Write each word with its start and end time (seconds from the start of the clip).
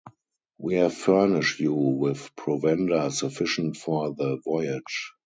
We 0.57 0.77
have 0.77 0.95
furnish 0.95 1.59
you 1.59 1.75
with 1.75 2.35
provender 2.35 3.11
sufficient 3.11 3.77
for 3.77 4.11
the 4.11 4.37
voyage. 4.37 5.13